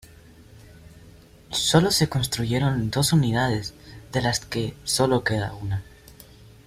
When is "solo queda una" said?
4.83-5.83